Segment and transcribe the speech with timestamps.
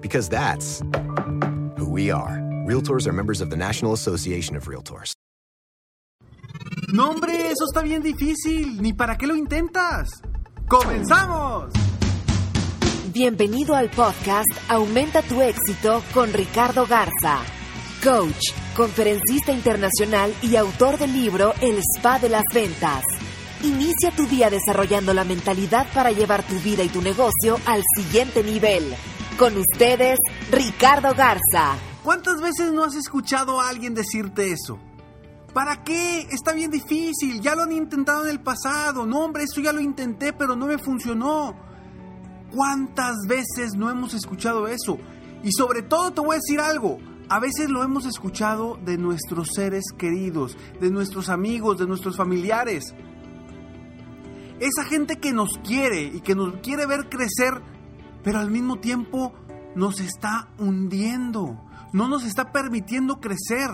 [0.00, 0.82] Because that's
[1.76, 2.38] who we are.
[2.66, 5.14] Realtors are members of the National Association of Realtors.
[6.92, 8.80] No, hombre, eso está bien difícil.
[8.80, 10.08] ¿Ni para qué lo intentas?
[10.68, 11.72] ¡Comenzamos!
[13.12, 17.40] Bienvenido al podcast Aumenta tu éxito con Ricardo Garza,
[18.04, 23.02] coach, conferencista internacional y autor del libro El Spa de las Ventas.
[23.64, 28.44] Inicia tu día desarrollando la mentalidad para llevar tu vida y tu negocio al siguiente
[28.44, 28.94] nivel.
[29.38, 30.18] Con ustedes,
[30.50, 31.76] Ricardo Garza.
[32.02, 34.80] ¿Cuántas veces no has escuchado a alguien decirte eso?
[35.54, 36.26] ¿Para qué?
[36.32, 37.40] Está bien difícil.
[37.40, 39.06] Ya lo han intentado en el pasado.
[39.06, 41.54] No, hombre, eso ya lo intenté, pero no me funcionó.
[42.52, 44.98] ¿Cuántas veces no hemos escuchado eso?
[45.44, 46.98] Y sobre todo te voy a decir algo.
[47.28, 52.92] A veces lo hemos escuchado de nuestros seres queridos, de nuestros amigos, de nuestros familiares.
[54.58, 57.62] Esa gente que nos quiere y que nos quiere ver crecer,
[58.28, 59.32] pero al mismo tiempo
[59.74, 63.70] nos está hundiendo, no nos está permitiendo crecer.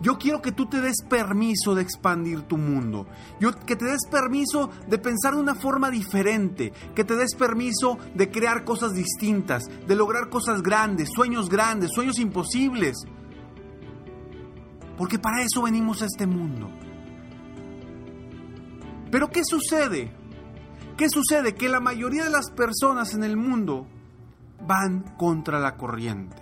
[0.00, 3.08] Yo quiero que tú te des permiso de expandir tu mundo.
[3.40, 6.72] Yo, que te des permiso de pensar de una forma diferente.
[6.94, 9.64] Que te des permiso de crear cosas distintas.
[9.88, 12.98] De lograr cosas grandes, sueños grandes, sueños imposibles.
[14.96, 16.70] Porque para eso venimos a este mundo.
[19.10, 20.12] Pero ¿qué sucede?
[20.98, 21.54] ¿Qué sucede?
[21.54, 23.86] Que la mayoría de las personas en el mundo
[24.66, 26.36] van contra la corriente.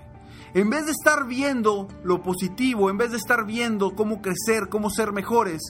[0.55, 4.89] En vez de estar viendo lo positivo, en vez de estar viendo cómo crecer, cómo
[4.89, 5.61] ser mejores,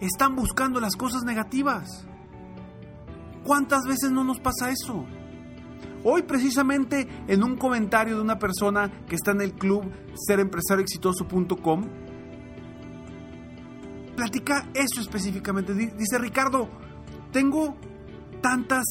[0.00, 2.06] están buscando las cosas negativas.
[3.42, 5.04] ¿Cuántas veces no nos pasa eso?
[6.04, 9.90] Hoy precisamente en un comentario de una persona que está en el club
[10.28, 11.88] serempresarioexitoso.com,
[14.14, 15.74] platica eso específicamente.
[15.74, 16.68] Dice Ricardo,
[17.34, 17.74] tengo
[18.40, 18.84] tantas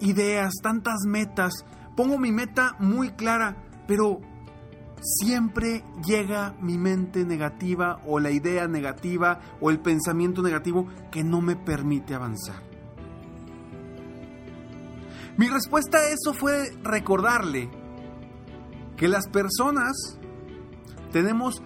[0.00, 3.56] ideas, tantas metas, pongo mi meta muy clara,
[3.88, 4.20] pero
[5.02, 11.40] siempre llega mi mente negativa o la idea negativa o el pensamiento negativo que no
[11.40, 12.62] me permite avanzar.
[15.36, 17.68] Mi respuesta a eso fue recordarle
[18.96, 20.16] que las personas
[21.10, 21.60] tenemos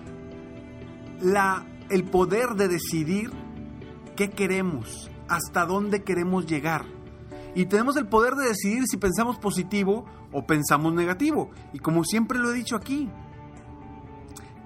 [1.21, 3.31] la, el poder de decidir
[4.17, 6.84] qué queremos, hasta dónde queremos llegar.
[7.55, 11.50] Y tenemos el poder de decidir si pensamos positivo o pensamos negativo.
[11.72, 13.11] Y como siempre lo he dicho aquí,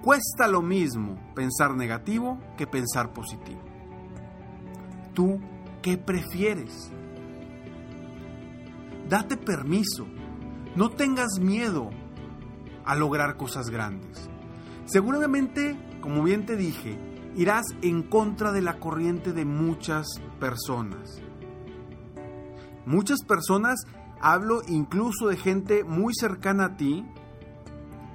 [0.01, 3.61] cuesta lo mismo pensar negativo que pensar positivo.
[5.13, 5.39] ¿Tú
[5.81, 6.91] qué prefieres?
[9.09, 10.07] Date permiso.
[10.75, 11.89] No tengas miedo
[12.85, 14.29] a lograr cosas grandes.
[14.85, 16.97] Seguramente, como bien te dije,
[17.35, 20.05] irás en contra de la corriente de muchas
[20.39, 21.21] personas.
[22.85, 23.79] Muchas personas,
[24.19, 27.05] hablo incluso de gente muy cercana a ti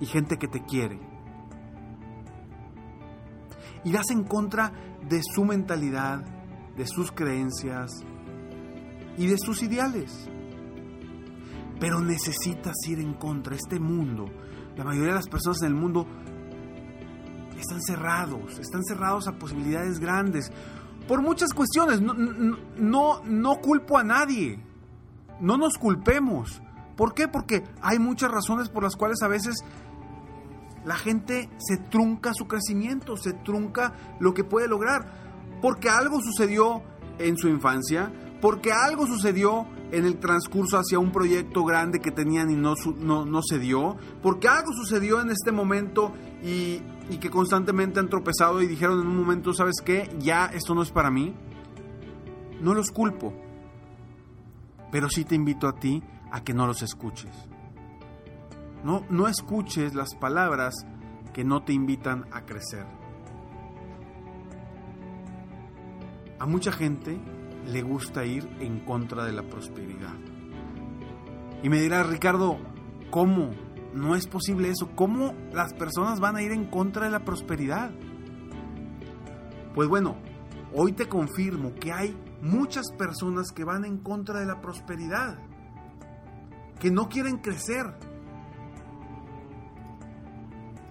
[0.00, 1.00] y gente que te quiere.
[3.84, 4.72] Irás en contra
[5.08, 6.24] de su mentalidad,
[6.76, 7.90] de sus creencias
[9.16, 10.28] y de sus ideales.
[11.80, 13.54] Pero necesitas ir en contra.
[13.54, 14.26] Este mundo,
[14.76, 16.06] la mayoría de las personas en el mundo
[17.60, 20.50] están cerrados, están cerrados a posibilidades grandes.
[21.06, 24.60] Por muchas cuestiones, no, no, culpo a nadie,
[25.40, 26.60] no nos culpemos.
[26.96, 27.28] ¿Por qué?
[27.28, 29.56] Porque hay muchas razones por las cuales a veces
[30.84, 35.06] la gente se trunca su crecimiento, se trunca lo que puede lograr.
[35.62, 36.82] Porque algo sucedió
[37.18, 42.50] en su infancia, porque algo sucedió en el transcurso hacia un proyecto grande que tenían
[42.50, 46.12] y no, no, no se dio, porque algo sucedió en este momento
[46.42, 50.10] y, y que constantemente han tropezado y dijeron en un momento, ¿sabes qué?
[50.18, 51.34] Ya esto no es para mí.
[52.60, 53.32] No los culpo,
[54.90, 57.30] pero sí te invito a ti a que no los escuches.
[58.82, 60.74] No, no escuches las palabras
[61.32, 62.84] que no te invitan a crecer.
[66.38, 67.18] A mucha gente
[67.68, 70.14] le gusta ir en contra de la prosperidad.
[71.62, 72.58] Y me dirás, Ricardo,
[73.10, 73.50] ¿cómo?
[73.94, 74.90] No es posible eso.
[74.94, 77.90] ¿Cómo las personas van a ir en contra de la prosperidad?
[79.74, 80.16] Pues bueno,
[80.74, 85.38] hoy te confirmo que hay muchas personas que van en contra de la prosperidad,
[86.80, 87.86] que no quieren crecer,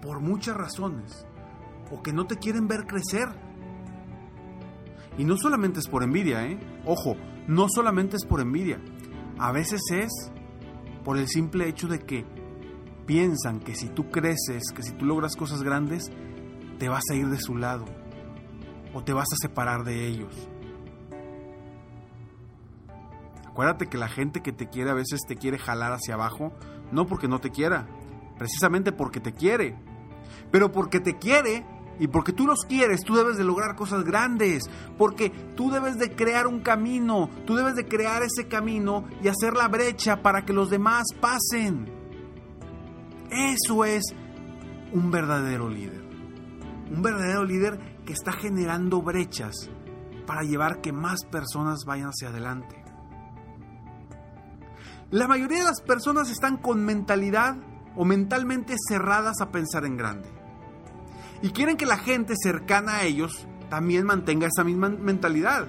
[0.02, 1.26] por muchas razones,
[1.90, 3.47] o que no te quieren ver crecer.
[5.18, 6.58] Y no solamente es por envidia, ¿eh?
[6.86, 7.16] Ojo,
[7.46, 8.80] no solamente es por envidia,
[9.38, 10.32] a veces es
[11.04, 12.24] por el simple hecho de que
[13.06, 16.10] piensan que si tú creces, que si tú logras cosas grandes,
[16.78, 17.84] te vas a ir de su lado
[18.94, 20.48] o te vas a separar de ellos.
[23.46, 26.52] Acuérdate que la gente que te quiere a veces te quiere jalar hacia abajo,
[26.92, 27.88] no porque no te quiera,
[28.38, 29.76] precisamente porque te quiere.
[30.52, 31.64] Pero porque te quiere
[31.98, 34.64] y porque tú los quieres, tú debes de lograr cosas grandes,
[34.96, 39.54] porque tú debes de crear un camino, tú debes de crear ese camino y hacer
[39.54, 41.90] la brecha para que los demás pasen.
[43.30, 44.04] Eso es
[44.92, 46.02] un verdadero líder.
[46.90, 49.68] Un verdadero líder que está generando brechas
[50.26, 52.82] para llevar que más personas vayan hacia adelante.
[55.10, 57.56] La mayoría de las personas están con mentalidad
[57.96, 60.37] o mentalmente cerradas a pensar en grande.
[61.42, 65.68] Y quieren que la gente cercana a ellos también mantenga esa misma mentalidad.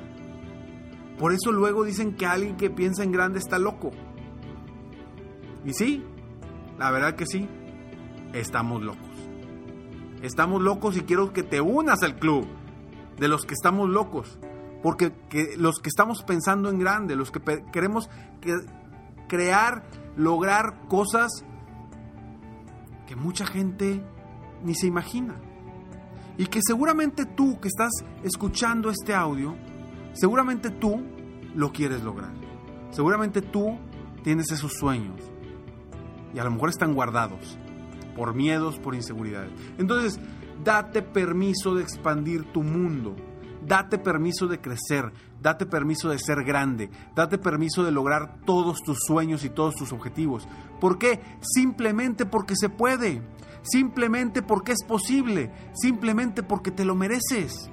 [1.18, 3.92] Por eso luego dicen que alguien que piensa en grande está loco.
[5.66, 6.04] Y sí,
[6.78, 7.48] la verdad que sí,
[8.34, 9.10] estamos locos.
[10.22, 12.48] Estamos locos y quiero que te unas al club
[13.18, 14.40] de los que estamos locos.
[14.82, 15.12] Porque
[15.58, 18.58] los que estamos pensando en grande, los que queremos que,
[19.28, 19.84] crear,
[20.16, 21.44] lograr cosas
[23.08, 24.02] que mucha gente
[24.64, 25.36] ni se imagina.
[26.40, 27.92] Y que seguramente tú que estás
[28.24, 29.58] escuchando este audio,
[30.14, 31.04] seguramente tú
[31.54, 32.32] lo quieres lograr.
[32.92, 33.78] Seguramente tú
[34.24, 35.22] tienes esos sueños.
[36.34, 37.58] Y a lo mejor están guardados
[38.16, 39.52] por miedos, por inseguridades.
[39.78, 40.18] Entonces,
[40.64, 43.18] date permiso de expandir tu mundo.
[43.68, 49.00] Date permiso de crecer, date permiso de ser grande, date permiso de lograr todos tus
[49.06, 50.48] sueños y todos tus objetivos.
[50.80, 51.20] ¿Por qué?
[51.42, 53.22] Simplemente porque se puede,
[53.62, 57.70] simplemente porque es posible, simplemente porque te lo mereces.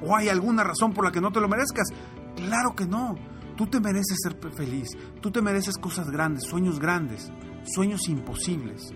[0.00, 1.88] ¿O hay alguna razón por la que no te lo merezcas?
[2.36, 3.16] Claro que no.
[3.56, 4.88] Tú te mereces ser feliz,
[5.20, 7.32] tú te mereces cosas grandes, sueños grandes,
[7.64, 8.94] sueños imposibles.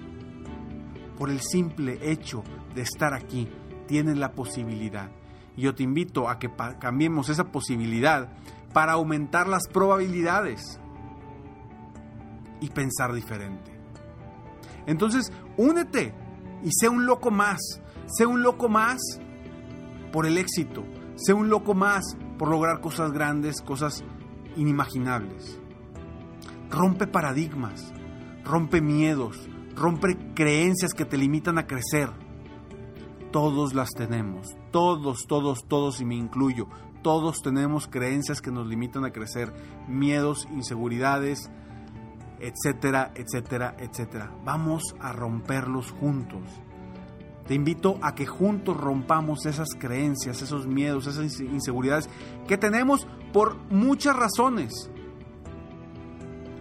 [1.19, 3.49] Por el simple hecho de estar aquí,
[3.88, 5.11] tienes la posibilidad.
[5.56, 6.49] Y yo te invito a que
[6.79, 8.32] cambiemos esa posibilidad
[8.73, 10.81] para aumentar las probabilidades
[12.61, 13.71] y pensar diferente.
[14.87, 16.14] Entonces, únete
[16.62, 17.61] y sé un loco más.
[18.06, 19.00] Sé un loco más
[20.12, 20.84] por el éxito.
[21.17, 24.02] Sé un loco más por lograr cosas grandes, cosas
[24.56, 25.58] inimaginables.
[26.70, 27.93] Rompe paradigmas,
[28.44, 32.11] rompe miedos, rompe creencias que te limitan a crecer.
[33.31, 36.69] Todos las tenemos, todos, todos, todos, y me incluyo,
[37.02, 39.52] todos tenemos creencias que nos limitan a crecer,
[39.88, 41.50] miedos, inseguridades,
[42.43, 44.31] etcétera, etcétera, etcétera.
[44.44, 46.43] Vamos a romperlos juntos.
[47.46, 52.08] Te invito a que juntos rompamos esas creencias, esos miedos, esas inseguridades
[52.49, 54.91] que tenemos por muchas razones.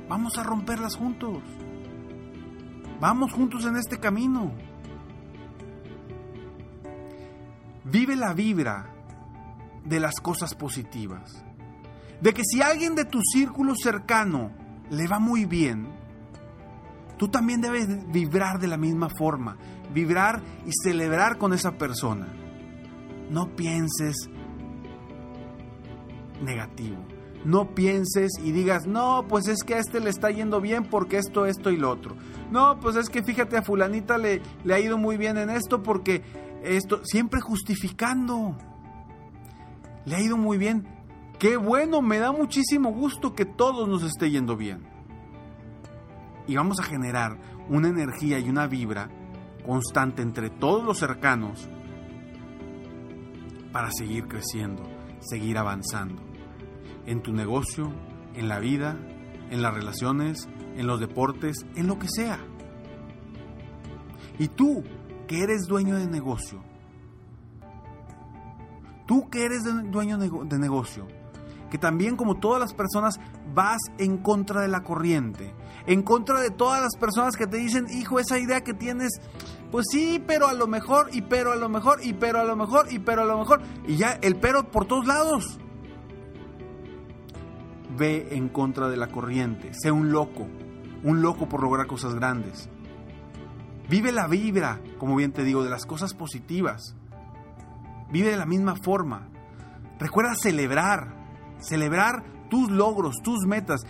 [0.08, 1.42] Vamos a romperlas juntos.
[3.00, 4.52] Vamos juntos en este camino.
[7.86, 8.94] Vive la vibra
[9.84, 11.44] de las cosas positivas.
[12.22, 14.61] De que si alguien de tu círculo cercano
[14.92, 15.88] le va muy bien,
[17.18, 19.58] tú también debes vibrar de la misma forma,
[19.94, 22.28] vibrar y celebrar con esa persona.
[23.30, 24.30] No pienses
[26.42, 26.98] negativo.
[27.46, 31.18] No pienses y digas, no, pues es que a este le está yendo bien porque
[31.18, 32.16] esto, esto y lo otro.
[32.52, 35.82] No, pues es que fíjate a fulanita le, le ha ido muy bien en esto
[35.82, 36.22] porque
[36.64, 38.56] esto, siempre justificando.
[40.06, 40.86] Le ha ido muy bien.
[41.42, 44.84] Qué bueno, me da muchísimo gusto que todos nos esté yendo bien.
[46.46, 49.10] Y vamos a generar una energía y una vibra
[49.66, 51.68] constante entre todos los cercanos
[53.72, 54.84] para seguir creciendo,
[55.20, 56.22] seguir avanzando.
[57.08, 57.92] En tu negocio,
[58.36, 59.00] en la vida,
[59.50, 62.38] en las relaciones, en los deportes, en lo que sea.
[64.38, 64.84] Y tú,
[65.28, 66.62] que eres dueño de negocio,
[69.08, 71.08] tú que eres dueño de negocio,
[71.72, 73.20] que también como todas las personas
[73.56, 75.56] vas en contra de la corriente,
[75.88, 79.20] en contra de todas las personas que te dicen, hijo, esa idea que tienes,
[79.72, 82.56] pues sí, pero a lo mejor, y pero a lo mejor, y pero a lo
[82.56, 85.60] mejor, y pero a lo mejor, y ya el pero por todos lados.
[87.98, 90.48] Ve en contra de la corriente, sé un loco,
[91.04, 92.70] un loco por lograr cosas grandes.
[93.90, 96.96] Vive la vibra, como bien te digo, de las cosas positivas.
[98.12, 99.30] Vive de la misma forma.
[100.00, 101.21] Recuerda celebrar,
[101.62, 103.82] celebrar tus logros, tus metas.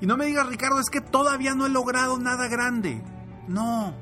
[0.00, 3.02] Y no me digas, Ricardo, es que todavía no he logrado nada grande.
[3.48, 3.94] No,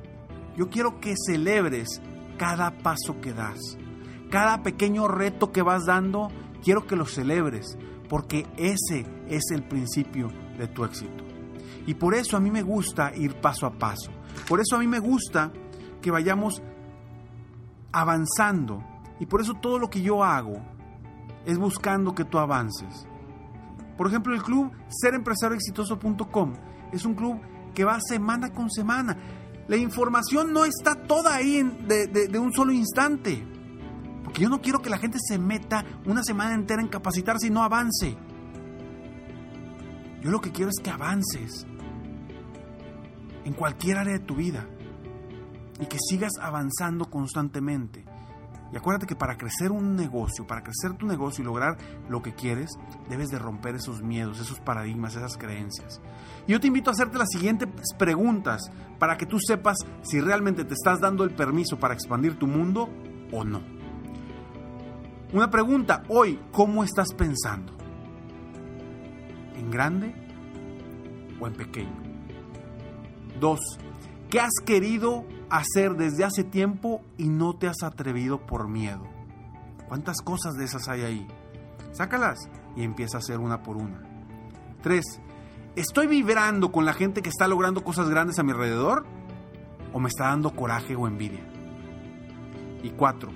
[0.57, 2.03] yo quiero que celebres
[2.37, 3.79] cada paso que das.
[4.31, 6.29] Cada pequeño reto que vas dando,
[6.63, 11.25] quiero que lo celebres, porque ese es el principio de tu éxito.
[11.87, 14.11] Y por eso a mí me gusta ir paso a paso.
[14.49, 15.53] Por eso a mí me gusta
[16.03, 16.61] que vayamos
[17.93, 18.83] avanzando.
[19.21, 20.76] Y por eso todo lo que yo hago
[21.47, 23.07] es buscando que tú avances.
[23.97, 26.53] Por ejemplo, el club serempresarioexitoso.com
[26.93, 27.41] es un club
[27.75, 29.17] que va semana con semana.
[29.69, 33.47] La información no está toda ahí de, de un solo instante.
[34.23, 37.51] Porque yo no quiero que la gente se meta una semana entera en capacitarse y
[37.51, 38.17] no avance.
[40.21, 41.67] Yo lo que quiero es que avances
[43.45, 44.67] en cualquier área de tu vida
[45.81, 48.05] y que sigas avanzando constantemente.
[48.73, 51.77] Y acuérdate que para crecer un negocio, para crecer tu negocio y lograr
[52.09, 52.71] lo que quieres,
[53.09, 56.01] debes de romper esos miedos, esos paradigmas, esas creencias.
[56.47, 60.65] Y yo te invito a hacerte las siguientes preguntas para que tú sepas si realmente
[60.65, 62.89] te estás dando el permiso para expandir tu mundo
[63.33, 63.63] o no.
[65.33, 67.73] Una pregunta, hoy, ¿cómo estás pensando?
[69.57, 70.15] ¿En grande
[71.41, 72.03] o en pequeño?
[73.39, 73.61] Dos,
[74.31, 79.07] ¿qué has querido hacer desde hace tiempo y no te has atrevido por miedo?
[79.89, 81.27] ¿Cuántas cosas de esas hay ahí?
[81.93, 82.39] Sácalas
[82.77, 84.03] y empieza a hacer una por una.
[84.83, 85.05] Tres,
[85.77, 89.07] ¿estoy vibrando con la gente que está logrando cosas grandes a mi alrededor?
[89.93, 91.45] ¿O me está dando coraje o envidia?
[92.83, 93.31] Y cuatro,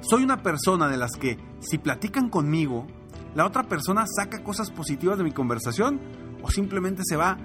[0.00, 2.86] soy una persona de las que, si platican conmigo,
[3.34, 6.00] la otra persona saca cosas positivas de mi conversación
[6.42, 7.36] o simplemente se va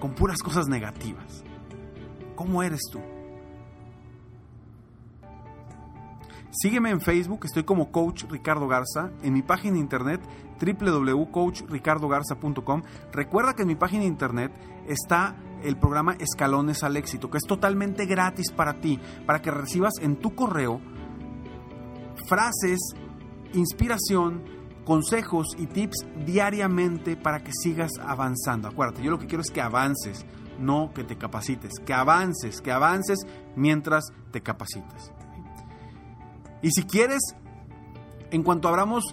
[0.00, 1.44] con puras cosas negativas.
[2.42, 2.98] ¿Cómo eres tú?
[6.50, 10.20] Sígueme en Facebook, estoy como Coach Ricardo Garza, en mi página internet
[10.60, 12.82] www.coachricardogarza.com.
[13.12, 14.50] Recuerda que en mi página internet
[14.88, 19.92] está el programa Escalones al Éxito, que es totalmente gratis para ti, para que recibas
[20.00, 20.80] en tu correo
[22.26, 22.80] frases,
[23.54, 24.42] inspiración,
[24.84, 28.66] consejos y tips diariamente para que sigas avanzando.
[28.66, 30.26] Acuérdate, yo lo que quiero es que avances,
[30.58, 33.20] no que te capacites, que avances, que avances
[33.56, 35.12] mientras te capacitas.
[36.62, 37.34] Y si quieres,
[38.30, 39.04] en cuanto abramos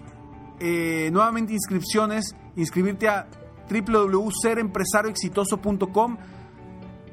[0.60, 3.28] eh, nuevamente inscripciones, inscribirte a
[3.70, 6.18] www.serempresarioexitoso.com,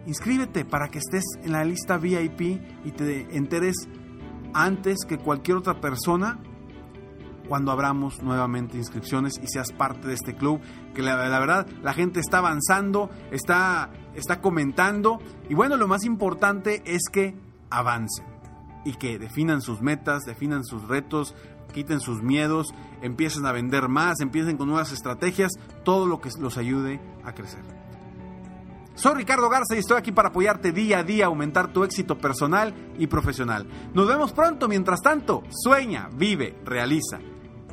[0.07, 2.41] inscríbete para que estés en la lista VIP
[2.85, 3.89] y te enteres
[4.53, 6.41] antes que cualquier otra persona
[7.49, 10.61] cuando abramos nuevamente inscripciones y seas parte de este club,
[10.95, 16.83] que la, verdad la gente está avanzando, está, está comentando y bueno, lo más importante
[16.85, 17.35] es que
[17.71, 18.27] avancen
[18.85, 21.35] y que definan sus metas, definan sus retos,
[21.73, 22.73] quiten sus miedos,
[23.03, 25.53] empiecen a vender más, empiecen con nuevas estrategias,
[25.85, 27.63] todo lo que los ayude a crecer.
[28.95, 32.17] Soy Ricardo Garza y estoy aquí para apoyarte día a día a aumentar tu éxito
[32.17, 33.67] personal y profesional.
[33.93, 37.19] Nos vemos pronto, mientras tanto, sueña, vive, realiza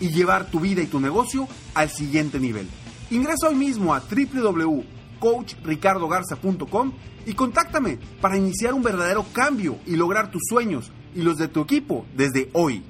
[0.00, 2.68] y llevar tu vida y tu negocio al siguiente nivel.
[3.10, 6.92] Ingresa hoy mismo a www.coachricardogarza.com
[7.26, 11.62] y contáctame para iniciar un verdadero cambio y lograr tus sueños y los de tu
[11.62, 12.84] equipo desde hoy.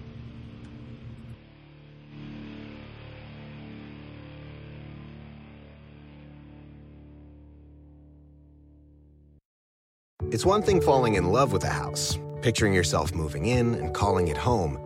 [10.32, 14.26] It's one thing falling in love with a house, picturing yourself moving in and calling
[14.28, 14.85] it home.